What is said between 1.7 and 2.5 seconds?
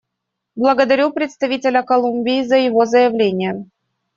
Колумбии